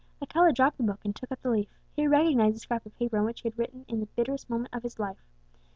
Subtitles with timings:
[0.19, 3.19] Alcala dropped the book, and took up the leaf; he recognized the scrap of paper
[3.19, 5.23] on which he had written in the bitterest moment of his life.